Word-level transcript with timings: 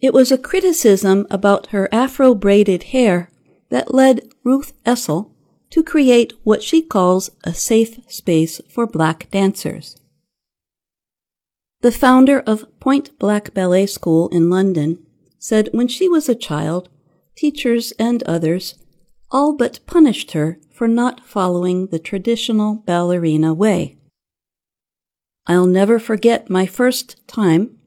It 0.00 0.14
was 0.14 0.32
a 0.32 0.38
criticism 0.38 1.26
about 1.30 1.68
her 1.68 1.88
afro 1.92 2.34
braided 2.34 2.84
hair 2.84 3.30
that 3.68 3.94
led 3.94 4.28
Ruth 4.44 4.72
Essel 4.84 5.30
to 5.70 5.82
create 5.82 6.32
what 6.42 6.62
she 6.62 6.82
calls 6.82 7.30
a 7.44 7.54
safe 7.54 8.00
space 8.08 8.60
for 8.68 8.86
black 8.86 9.30
dancers. 9.30 9.96
The 11.82 11.92
founder 11.92 12.40
of 12.40 12.66
Pointe 12.80 13.18
Black 13.18 13.54
Ballet 13.54 13.86
School 13.86 14.28
in 14.28 14.50
London 14.50 14.98
said 15.38 15.68
when 15.72 15.88
she 15.88 16.08
was 16.08 16.28
a 16.28 16.34
child, 16.34 16.88
teachers 17.36 17.92
and 17.98 18.22
others 18.24 18.74
all 19.30 19.54
but 19.54 19.80
punished 19.86 20.32
her 20.32 20.58
for 20.72 20.88
not 20.88 21.24
following 21.24 21.86
the 21.86 21.98
traditional 21.98 22.74
ballerina 22.74 23.54
way. 23.54 23.96
I'll 25.46 25.66
never 25.66 25.98
forget 25.98 26.50
my 26.50 26.66
first 26.66 27.26
time 27.26 27.79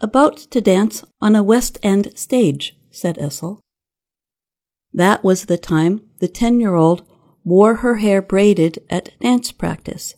about 0.00 0.36
to 0.36 0.60
dance 0.60 1.04
on 1.20 1.34
a 1.34 1.42
West 1.42 1.78
End 1.82 2.16
stage, 2.16 2.76
said 2.90 3.16
Essel. 3.18 3.60
That 4.92 5.24
was 5.24 5.46
the 5.46 5.58
time 5.58 6.02
the 6.18 6.28
10 6.28 6.60
year 6.60 6.74
old 6.74 7.02
wore 7.44 7.76
her 7.76 7.96
hair 7.96 8.22
braided 8.22 8.78
at 8.90 9.18
dance 9.20 9.52
practice. 9.52 10.14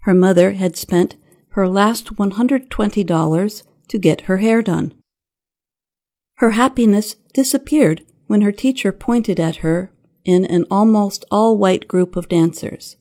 Her 0.00 0.14
mother 0.14 0.52
had 0.52 0.76
spent 0.76 1.16
her 1.50 1.68
last 1.68 2.16
$120 2.16 3.62
to 3.88 3.98
get 3.98 4.22
her 4.22 4.38
hair 4.38 4.62
done. 4.62 4.94
Her 6.36 6.50
happiness 6.52 7.14
disappeared 7.34 8.04
when 8.26 8.40
her 8.40 8.52
teacher 8.52 8.90
pointed 8.90 9.38
at 9.38 9.56
her 9.56 9.92
in 10.24 10.44
an 10.46 10.64
almost 10.70 11.24
all 11.30 11.56
white 11.56 11.86
group 11.86 12.16
of 12.16 12.28
dancers. 12.28 12.96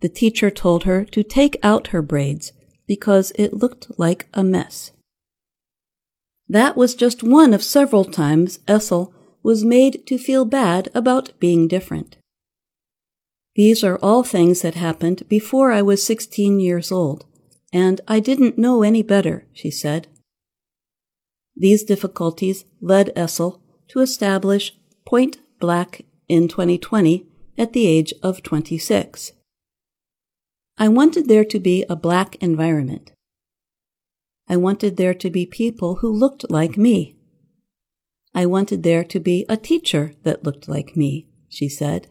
The 0.00 0.08
teacher 0.08 0.50
told 0.50 0.84
her 0.84 1.04
to 1.04 1.22
take 1.22 1.58
out 1.62 1.88
her 1.88 2.00
braids 2.00 2.52
because 2.90 3.30
it 3.36 3.54
looked 3.54 3.86
like 3.98 4.26
a 4.34 4.42
mess. 4.42 4.90
That 6.48 6.76
was 6.76 6.96
just 6.96 7.22
one 7.22 7.54
of 7.54 7.62
several 7.62 8.04
times 8.04 8.58
Essel 8.66 9.12
was 9.44 9.64
made 9.64 10.04
to 10.08 10.18
feel 10.18 10.44
bad 10.44 10.88
about 10.92 11.38
being 11.38 11.68
different. 11.68 12.16
These 13.54 13.84
are 13.84 13.96
all 14.02 14.24
things 14.24 14.62
that 14.62 14.74
happened 14.74 15.22
before 15.28 15.70
I 15.70 15.82
was 15.82 16.04
16 16.04 16.58
years 16.58 16.90
old, 16.90 17.26
and 17.72 18.00
I 18.08 18.18
didn't 18.18 18.58
know 18.58 18.82
any 18.82 19.04
better, 19.04 19.46
she 19.52 19.70
said. 19.70 20.08
These 21.54 21.84
difficulties 21.84 22.64
led 22.80 23.14
Essel 23.14 23.60
to 23.90 24.00
establish 24.00 24.76
Pointe 25.06 25.38
Black 25.60 26.04
in 26.28 26.48
2020 26.48 27.24
at 27.56 27.72
the 27.72 27.86
age 27.86 28.12
of 28.20 28.42
26. 28.42 29.30
I 30.80 30.88
wanted 30.88 31.28
there 31.28 31.44
to 31.44 31.60
be 31.60 31.84
a 31.90 31.94
black 31.94 32.36
environment. 32.36 33.12
I 34.48 34.56
wanted 34.56 34.96
there 34.96 35.12
to 35.12 35.28
be 35.28 35.44
people 35.44 35.96
who 35.96 36.10
looked 36.10 36.50
like 36.50 36.78
me. 36.78 37.16
I 38.34 38.46
wanted 38.46 38.82
there 38.82 39.04
to 39.04 39.20
be 39.20 39.44
a 39.46 39.58
teacher 39.58 40.14
that 40.22 40.42
looked 40.42 40.68
like 40.68 40.96
me, 40.96 41.28
she 41.50 41.68
said. 41.68 42.08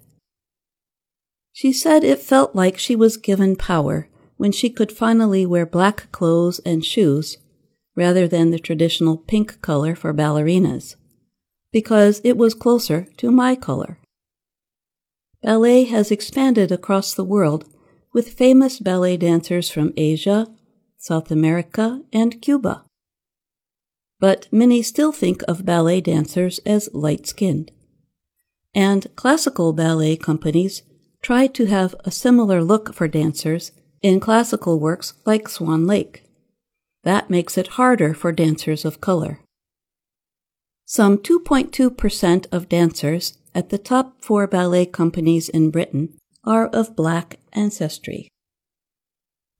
She 1.51 1.73
said 1.73 2.03
it 2.03 2.19
felt 2.19 2.55
like 2.55 2.77
she 2.77 2.95
was 2.95 3.17
given 3.17 3.55
power 3.55 4.07
when 4.37 4.51
she 4.51 4.69
could 4.69 4.91
finally 4.91 5.47
wear 5.47 5.65
black 5.65 6.11
clothes 6.11 6.59
and 6.59 6.85
shoes 6.85 7.39
rather 7.95 8.27
than 8.27 8.51
the 8.51 8.59
traditional 8.59 9.17
pink 9.17 9.61
color 9.63 9.95
for 9.95 10.13
ballerinas, 10.13 10.95
because 11.73 12.21
it 12.23 12.37
was 12.37 12.53
closer 12.53 13.07
to 13.17 13.31
my 13.31 13.55
color. 13.55 13.97
Ballet 15.41 15.85
has 15.85 16.11
expanded 16.11 16.71
across 16.71 17.15
the 17.15 17.25
world 17.25 17.65
with 18.13 18.33
famous 18.33 18.79
ballet 18.79 19.17
dancers 19.17 19.69
from 19.69 19.93
Asia, 19.97 20.47
South 20.97 21.31
America, 21.31 22.01
and 22.11 22.41
Cuba 22.41 22.83
but 24.19 24.47
many 24.51 24.81
still 24.81 25.11
think 25.11 25.41
of 25.47 25.65
ballet 25.65 26.01
dancers 26.01 26.59
as 26.65 26.89
light 26.93 27.25
skinned. 27.25 27.71
And 28.75 29.07
classical 29.15 29.73
ballet 29.73 30.17
companies 30.17 30.83
try 31.21 31.47
to 31.47 31.65
have 31.65 31.95
a 32.05 32.11
similar 32.11 32.63
look 32.63 32.93
for 32.93 33.07
dancers 33.07 33.71
in 34.01 34.19
classical 34.19 34.79
works 34.79 35.13
like 35.25 35.49
Swan 35.49 35.87
Lake. 35.87 36.23
That 37.03 37.29
makes 37.29 37.57
it 37.57 37.79
harder 37.79 38.13
for 38.13 38.31
dancers 38.31 38.85
of 38.85 39.01
color. 39.01 39.39
Some 40.85 41.17
2.2% 41.17 42.45
of 42.51 42.69
dancers 42.69 43.37
at 43.55 43.69
the 43.69 43.77
top 43.77 44.21
four 44.21 44.47
ballet 44.47 44.85
companies 44.85 45.49
in 45.49 45.71
Britain 45.71 46.17
are 46.43 46.67
of 46.67 46.95
black 46.95 47.39
ancestry. 47.53 48.29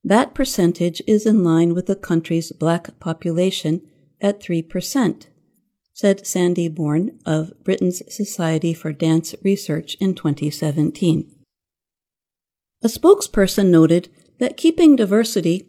That 0.04 0.34
percentage 0.34 1.02
is 1.08 1.26
in 1.26 1.44
line 1.44 1.74
with 1.74 1.88
the 1.88 1.96
country's 1.96 2.52
black 2.52 3.00
population 3.00 3.82
at 4.22 4.42
3%, 4.42 5.26
said 5.94 6.26
Sandy 6.26 6.70
Bourne 6.70 7.20
of 7.26 7.52
Britain's 7.64 8.02
Society 8.14 8.74
for 8.74 8.94
Dance 8.94 9.36
Research 9.44 9.96
in 10.00 10.16
2017. 10.16 11.30
A 12.82 12.88
spokesperson 12.88 13.70
noted 13.70 14.10
that 14.40 14.56
keeping 14.56 14.96
diversity 14.96 15.68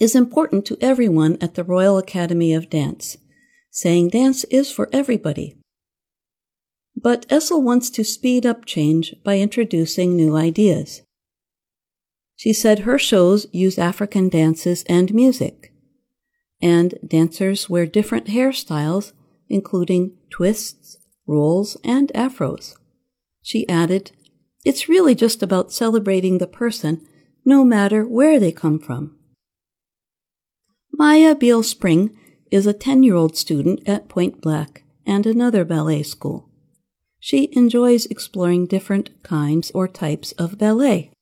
is 0.00 0.16
important 0.16 0.66
to 0.66 0.76
everyone 0.80 1.38
at 1.40 1.54
the 1.54 1.62
Royal 1.62 1.98
Academy 1.98 2.52
of 2.52 2.68
Dance, 2.68 3.16
saying 3.70 4.08
dance 4.08 4.42
is 4.44 4.72
for 4.72 4.88
everybody. 4.92 5.56
But 6.96 7.28
Essel 7.28 7.62
wants 7.62 7.90
to 7.90 8.04
speed 8.04 8.46
up 8.46 8.64
change 8.64 9.14
by 9.24 9.38
introducing 9.38 10.16
new 10.16 10.36
ideas. 10.36 11.02
She 12.36 12.52
said 12.52 12.80
her 12.80 12.98
shows 12.98 13.46
use 13.52 13.78
African 13.78 14.28
dances 14.28 14.84
and 14.88 15.14
music 15.14 15.72
and 16.62 16.94
dancers 17.06 17.68
wear 17.68 17.84
different 17.84 18.26
hairstyles, 18.26 19.12
including 19.48 20.16
twists, 20.30 20.96
rolls, 21.26 21.76
and 21.84 22.10
afros. 22.14 22.76
She 23.42 23.68
added, 23.68 24.12
It's 24.64 24.88
really 24.88 25.16
just 25.16 25.42
about 25.42 25.72
celebrating 25.72 26.38
the 26.38 26.46
person, 26.46 27.04
no 27.44 27.64
matter 27.64 28.06
where 28.06 28.38
they 28.38 28.52
come 28.52 28.78
from. 28.78 29.18
Maya 30.92 31.34
Beale 31.34 31.64
Spring 31.64 32.16
is 32.52 32.66
a 32.66 32.72
10 32.72 33.02
year 33.02 33.16
old 33.16 33.36
student 33.36 33.80
at 33.88 34.08
Pointe 34.08 34.40
Black 34.40 34.84
and 35.04 35.26
another 35.26 35.64
ballet 35.64 36.04
school. 36.04 36.48
She 37.24 37.48
enjoys 37.52 38.06
exploring 38.06 38.66
different 38.66 39.22
kinds 39.22 39.70
or 39.76 39.86
types 39.86 40.32
of 40.32 40.58
ballet. 40.58 41.12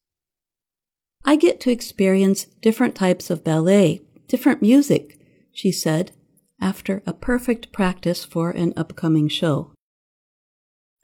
I 1.27 1.37
get 1.37 1.61
to 1.61 1.71
experience 1.71 2.47
different 2.63 2.95
types 2.95 3.29
of 3.29 3.45
ballet, 3.45 4.01
different 4.27 4.63
music, 4.63 5.21
she 5.53 5.71
said, 5.71 6.13
after 6.59 7.03
a 7.05 7.13
perfect 7.13 7.71
practice 7.71 8.25
for 8.25 8.51
an 8.51 8.73
upcoming 8.79 9.29
show. 9.29 9.73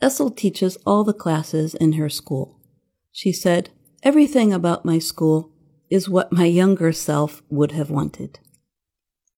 Essel 0.00 0.34
teaches 0.34 0.78
all 0.86 1.04
the 1.04 1.12
classes 1.12 1.74
in 1.74 1.92
her 1.92 2.08
school. 2.08 2.58
She 3.12 3.32
said, 3.32 3.68
Everything 4.02 4.50
about 4.50 4.86
my 4.86 4.98
school 4.98 5.52
is 5.90 6.08
what 6.08 6.32
my 6.32 6.46
younger 6.46 6.90
self 6.90 7.42
would 7.50 7.72
have 7.72 7.90
wanted. 7.90 8.38